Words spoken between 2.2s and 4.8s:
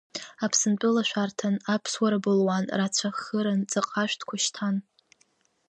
былуан, рацәа ххыран, ҵаҟа ашәҭқәа шьҭан.